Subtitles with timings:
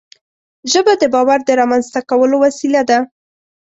[0.71, 2.99] ژبه د باور د رامنځته کولو وسیله ده